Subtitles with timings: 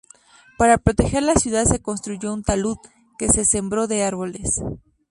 [0.57, 2.77] Para proteger la ciudad se construyó un talud,
[3.19, 4.55] que se sembró de árboles.